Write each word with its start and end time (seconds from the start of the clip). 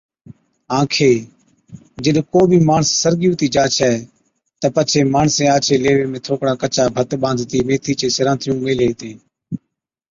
آنکي، 0.77 1.11
جِڏ 2.03 2.15
ڪو 2.31 2.41
بِي 2.49 2.59
ماڻس 2.69 2.87
سرگِي 3.01 3.27
ھُتِي 3.31 3.47
جا 3.55 3.63
ڇَي 3.77 3.91
تہ 4.59 4.67
پڇي 4.75 4.99
ماڻسين 5.13 5.47
آڇي 5.55 5.75
ليوي 5.83 6.05
۾ 6.13 6.17
ٿوڪڙا 6.25 6.53
ڪچا 6.61 6.83
ڀت 6.95 7.09
ٻانڌتِي 7.21 7.59
ميٿي 7.67 7.93
چي 7.99 8.07
سِرھانٿِيون 8.15 8.57
ميھلي 8.63 8.85
ھِتين 8.89 9.17